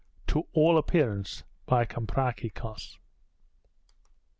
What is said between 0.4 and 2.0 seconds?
all appearance by